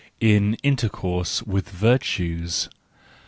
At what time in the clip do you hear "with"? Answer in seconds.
1.43-1.69